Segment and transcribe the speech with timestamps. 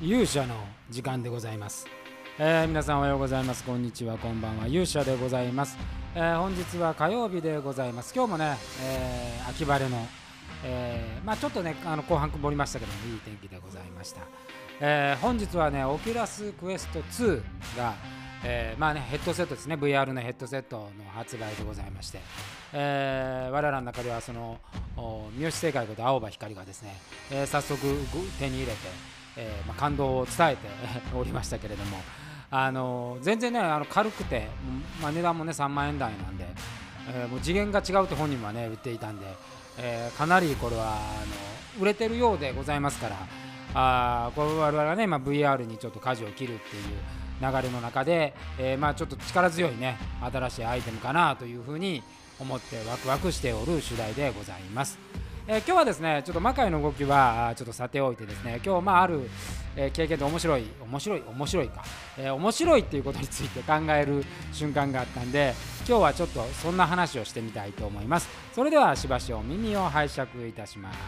[0.00, 0.54] 勇者の
[0.90, 1.86] 時間でございます、
[2.38, 3.64] えー皆さんおはようございます。
[3.64, 4.16] こんにちは。
[4.16, 4.68] こんばんは。
[4.68, 5.76] 勇者でございます、
[6.14, 8.14] えー本日は火曜日でございます。
[8.14, 10.06] 今日もね、えー秋晴れの、
[10.64, 14.20] えーまあちょっとねあの後半曇りましたけどもいい天気でございました、
[14.80, 17.42] えー本日はね Oculus Quest 2
[17.76, 17.94] が
[18.44, 19.74] えーまあね、ヘッドセットですね。
[19.74, 22.20] VR のヘッドセットの発売でございまして、
[22.72, 24.60] えー我らの中ではその
[24.96, 27.00] お三好正解こと青葉光がですね、
[27.32, 27.96] えー早速ぐ
[28.38, 28.78] 手に入れて、
[29.38, 30.68] えーまあ、感動を伝えて
[31.16, 31.98] おりましたけれども、
[32.50, 34.48] あの全然ねあの軽くて、
[35.00, 36.46] まあ、値段もね3万円台なんで、
[37.08, 39.26] えーもう次元が違うって本人はね売っていたんで、
[39.78, 40.96] えーかなりこれはあ
[41.76, 43.16] の売れてるようでございますから
[43.74, 46.82] あこれ我々はね、まあ、VR にちょっと舵を切るっていう
[47.40, 52.02] 流れの中で、えまあ、ちょっと力強いね新しいアイテムかなというふうに
[52.40, 54.98] 思ってワクワクしておる次第でございます。
[55.50, 59.30] えー今日はですねちょっと魔界の動きはちょっとさておいてですね今日まあある、
[59.76, 61.84] えー経験で面白い面白い面白いか、
[62.18, 65.54] えー面白いっていうことについて考える瞬間があったんで
[65.88, 68.28] 今日はちょっとそんな話をしてみたいと思います。
[68.54, 70.98] それではしばしお耳を拝借いたします。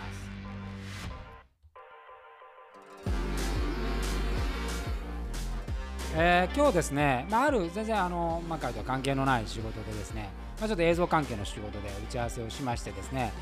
[6.17, 13.33] えー今日ですね、まあ、ある全然あの魔界とは関係のない仕事でですね、まあ、ちょっと映像関係の仕事で打ち合わせをしましてですね、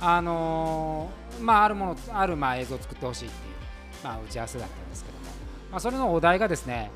[0.00, 3.54] あのーまあ、あるものあるまあ映像を作ってほしいっていう、
[4.04, 5.24] まあ、打ち合わせだったんですけども、
[5.70, 6.90] まあ、それのお題がですね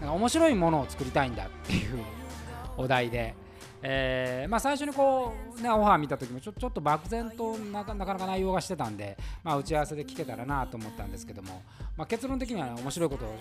[0.00, 2.02] なんか面白いものを作りたいんだっていう
[2.76, 3.34] お題で、
[3.82, 11.62] えーまあ、最初にこう、ね、オファー見た時もちょちょっと漠然となかなか内容がしてたんで、まあ、打ち合わせで聞けたらなと思ったんですけども、
[11.96, 13.36] まあ、結論的には、ね、面白いことを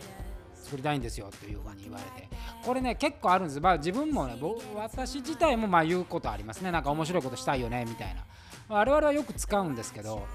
[0.64, 2.30] 作りたいんですよというふうに言われて
[2.66, 4.38] これね結構あるんです、まあ、自分もね
[4.76, 6.72] 私自体もまあ言うことありますね。
[6.72, 8.24] なんか面白いことしたいよねみたいな。
[8.70, 10.26] 我々はよく使うんですけど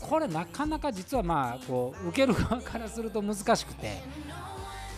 [0.00, 4.00] これなかなか実はまあこう受ける側からすると難しくて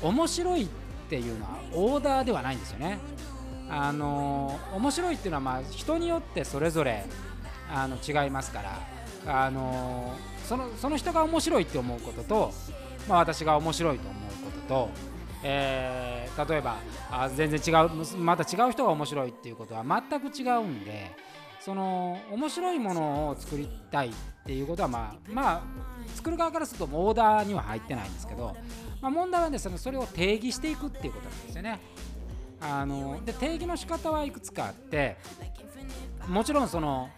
[0.02, 0.68] 面白いっ
[1.08, 2.98] ていうのはオーダーではないんですよね。
[3.70, 7.05] あの面白いっていうのはまあ人によってそれぞれ
[7.73, 8.62] あの違いますか
[9.24, 10.14] らあの
[10.46, 12.52] そのその人が面白いって思うことと、
[13.08, 14.90] まあ、私が面白いと思うことと、
[15.42, 16.77] えー例えば
[17.11, 21.14] あ全然違うまた違う人が面白いっていうことは全く違うんで
[21.64, 24.12] その面白いものを作りたいっ
[24.45, 25.62] ていうことはまあまあ
[26.17, 28.56] 作る側からするとオーダーには入ってないんですけど、
[29.00, 31.80] まあ、問題はですねそれを定義していくっていうことなんですよね。
[32.61, 35.17] あので定義の仕方はいくつかあって
[36.28, 37.11] もちろんその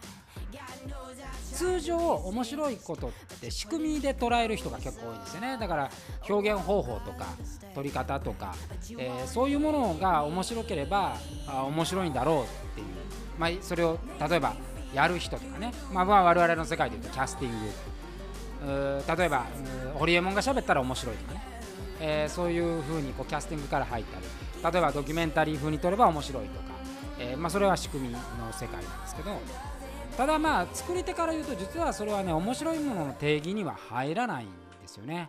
[1.53, 3.11] 通常面白いことっ
[3.41, 5.91] て仕組みで捉える人が結構多いんですよねだから
[6.29, 7.27] 表現方法とか
[7.75, 8.55] 取り方とか、
[8.99, 11.17] えーそういうものが面白ければ
[11.47, 12.87] あ面白いんだろうっていう、
[13.39, 14.55] まあ、それを例えば
[14.93, 19.05] やる人とかね、まあ、我々の世界でいうとキャスティング。
[19.17, 19.45] 例えば
[19.95, 21.43] ホリエモンが喋ったら面白いとかね、
[22.01, 24.27] えーそういう風にこうキャスティングから入ったり。
[24.73, 26.65] 例えばドキュメンタリー風に撮れば面白いとか、
[27.19, 28.19] えーまあ、それは仕組みの
[28.53, 29.39] 世界なんですけど。
[30.17, 34.53] ただまあ作り手から言うと実はそれはね面白いものの定義には入らないんで
[34.87, 35.29] すよね。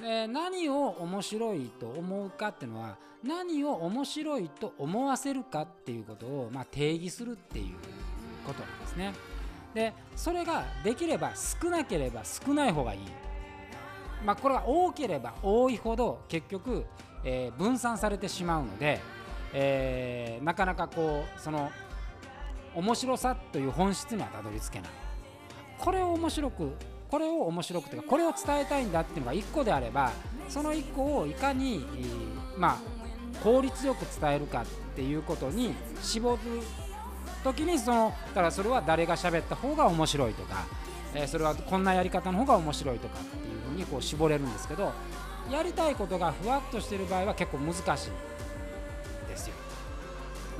[0.00, 7.74] で何を面白いと思うかっていうのは何を面白いと思わせるかっていうことを、まあ、定義するっていう
[8.46, 9.12] ことなんですね。
[9.74, 13.00] でそれができれば少なければ少ない方がいい。
[14.24, 16.84] まあ、これが多ければ多いほど結局、
[17.24, 19.00] えー分散されてしまうので、
[19.52, 21.70] えーなかなかこうその
[22.74, 24.90] 面白さという本質にはたどり着けない
[25.78, 26.72] これを面白く
[27.10, 30.12] これを面白くというかこれを伝えたいんだっていうのが1個であれば
[30.48, 31.84] その1個をいかに、
[32.56, 32.78] まあ、
[33.42, 36.38] 効率よく伝えるかっていうことに絞る
[37.42, 40.66] 時にそのだからそれは誰が喋った方が面白いとか、
[41.14, 44.92] えーそれはこんなやり方の方が面白いとかっていうふうにこう絞れるんですけど
[45.50, 47.84] やりたいことがふわっとしてる場合は結構難しい
[49.28, 49.54] ですよ。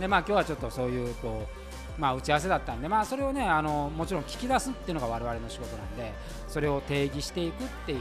[0.01, 1.60] でまあ今日はちょっとそういうこう
[2.01, 6.13] まあ打ち合わせだったんでまあそれをねあのもちろん聞き出すっていうのが我々の仕事なんで
[6.49, 8.01] それを定義していくっていう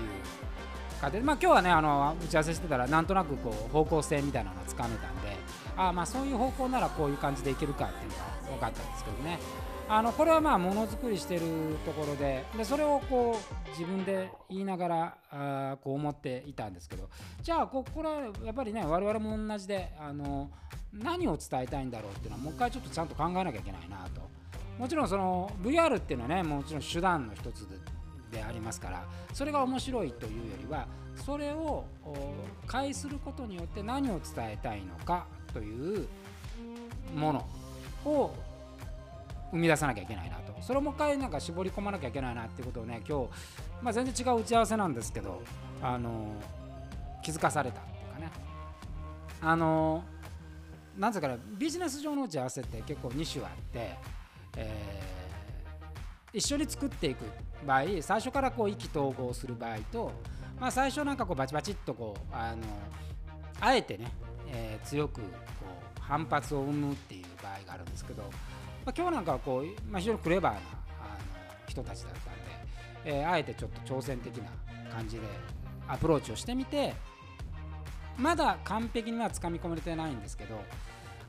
[1.02, 5.29] 過程でまあ今日はねあの打ち合わせしてたらなんとなくこう方向性みたいなのがつかめたんで
[5.88, 9.40] あまあそういう方向ならこういう感じでいけるかっていうのが分かったんですけどね。
[9.92, 11.42] あのこれはまあものづくりしてる
[11.84, 17.10] ところででそれをこう自分で言いながらあーこう思っていたんですけど。
[17.42, 20.52] じゃあここれはやっぱりね我々も同じであの
[20.94, 24.22] 何を伝えたいんだろうっていうのはもう一回ちょっとちゃんと考えなきゃいけないなと。
[24.78, 27.68] もちろんその VR っていうのはねもちろん手段の一つ
[28.32, 29.04] でありますから
[29.34, 31.86] それが面白いというよりはそれを
[32.66, 36.08] 介することによって何を伝えたいのかという
[37.16, 37.48] もの
[38.06, 38.34] を
[39.52, 40.54] 生み出さなきゃいけないなと。
[40.62, 43.30] それをもう一回なんか絞り込まなきゃいけないなっていうことをね今日、
[43.82, 45.42] まあ、全然違う打ち合わせなんですけど
[45.82, 46.28] あの
[47.24, 48.32] 気づかされたっていうかね。
[49.42, 50.04] あの
[50.98, 53.96] なんですかねビジネス上の打ち合わせって結構2種あって、
[54.58, 57.24] えー、一緒に作っていく
[57.66, 60.12] 場合最初からこう意気投合する場合と、
[60.60, 62.64] まあ、最初なんかこうバチバチっとこうあの
[63.62, 64.12] あえてね、
[64.52, 65.28] えー、強くこ
[65.98, 70.66] う反発を生むっていう場合があるんですけど、まあ、今日なんかはこう、まあ、非常にクレバーなあの
[71.68, 74.50] 人たちだったんで、えー、あえてちょっと挑戦的な
[74.92, 75.24] 感じで
[75.88, 76.94] アプローチをしてみて
[78.18, 80.60] まだ完璧にはつかみ込めれてないんですけど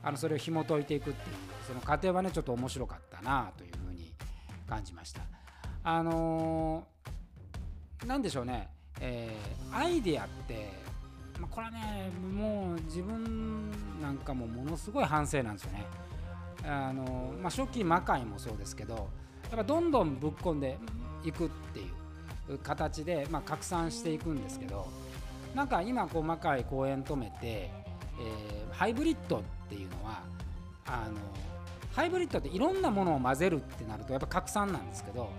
[0.03, 1.35] あのそれを紐解いていくっていう
[1.67, 4.13] その過程はねちょっと面白かったなというふうに
[4.67, 5.21] 感じました。
[5.83, 8.69] あのー、なんでしょうね、
[8.99, 10.69] えー、アイデアって、
[11.39, 15.85] まあ、これはねもう自分なんかもものすごい反省なんですよね。
[16.63, 19.09] あの、まあ、初期魔界もそうですけど
[19.49, 20.77] やっぱどんどんぶっ込んで
[21.23, 21.87] いくってい
[22.49, 24.87] う形で、まあ、拡散していくんですけど
[25.55, 30.21] なんか今細かい公園止めて、えー、ハイブリッドっていうのは
[30.85, 31.17] あの
[31.93, 35.29] ハイブリッドっていろんなものを混ぜるってなるとやっぱ拡散なんですけど、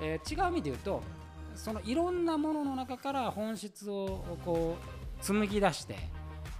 [0.00, 1.02] えー、違う意味で言うと
[1.56, 5.96] そのいろんなものの中から本質をこう紡ぎ出して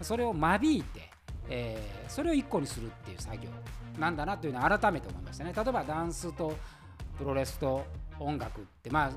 [0.00, 1.10] それを間引いて、
[1.48, 3.50] えー、それを一個にするっていう作業。
[3.98, 5.52] なんだなというのを改めて思いましたね。
[5.56, 6.54] 例えばダンスと
[7.16, 7.84] プロレスと
[8.18, 9.10] 音楽ってまあ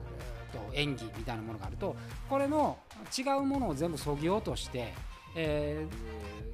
[0.52, 1.96] と演技みたいなものがあると
[2.30, 2.78] これの
[3.18, 4.94] 違うものを全部そぎ落として、
[5.36, 5.86] え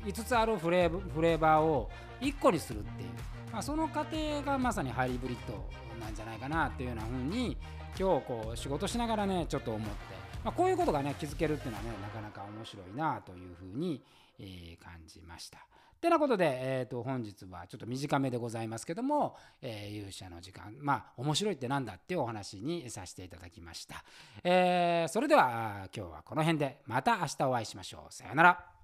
[0.03, 1.89] ー、5つあるフレーバーを
[2.21, 3.09] 1個にするっていう、
[3.51, 5.65] まあ、その過程がまさにハイブリッド
[5.99, 7.57] なんじゃないかなっていうような風に
[7.97, 9.95] 今日こう仕事しながらねちょっと思って、
[10.45, 14.01] まあ、こういうことがね気づけるっていうのはねなかなか面白いなというふうに、
[14.39, 15.57] えー、感じました。
[15.99, 24.03] てなことで、えー、と本日はちょっと短めでございますけども、えー、勇者の時間まあ面白いって何だっていうお話にさせていただきました、
[24.43, 28.13] えー、それでは今日はこの辺でまた明日お会いしましょう。
[28.13, 28.74] さようなら。